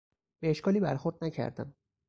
به 0.41 0.49
اشکالی 0.49 0.79
برخورد 0.79 1.23
نکردم. 1.23 1.73